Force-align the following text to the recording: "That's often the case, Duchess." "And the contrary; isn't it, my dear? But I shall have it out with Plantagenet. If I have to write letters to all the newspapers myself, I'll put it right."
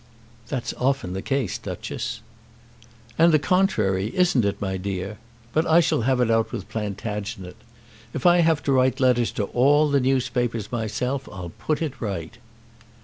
"That's 0.47 0.73
often 0.79 1.13
the 1.13 1.21
case, 1.21 1.59
Duchess." 1.59 2.21
"And 3.19 3.31
the 3.31 3.37
contrary; 3.37 4.07
isn't 4.15 4.43
it, 4.45 4.59
my 4.59 4.75
dear? 4.75 5.19
But 5.53 5.67
I 5.67 5.79
shall 5.79 6.01
have 6.01 6.19
it 6.19 6.31
out 6.31 6.51
with 6.51 6.67
Plantagenet. 6.69 7.57
If 8.11 8.25
I 8.25 8.37
have 8.37 8.63
to 8.63 8.71
write 8.71 8.99
letters 8.99 9.31
to 9.33 9.43
all 9.43 9.91
the 9.91 9.99
newspapers 9.99 10.71
myself, 10.71 11.29
I'll 11.31 11.49
put 11.55 11.83
it 11.83 12.01
right." 12.01 12.35